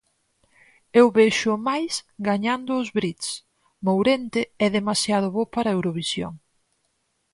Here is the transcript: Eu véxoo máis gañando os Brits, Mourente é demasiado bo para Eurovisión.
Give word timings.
Eu 0.99 1.07
véxoo 1.17 1.57
máis 1.69 1.93
gañando 2.29 2.71
os 2.81 2.89
Brits, 2.97 3.29
Mourente 3.85 4.41
é 4.65 4.67
demasiado 4.77 5.27
bo 5.35 5.43
para 5.53 5.75
Eurovisión. 5.77 6.33